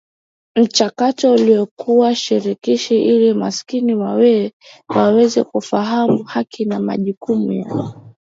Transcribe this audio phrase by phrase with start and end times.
[0.55, 3.95] Mchakato ulikuwa shirikishi ili maskini
[4.89, 8.15] waweze kufahamu haki na majukumu yao